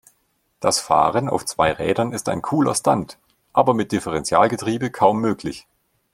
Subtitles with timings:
[0.59, 3.19] Das Fahren auf zwei Rädern ist ein cooler Stunt,
[3.53, 5.67] aber mit Differentialgetriebe kaum möglich.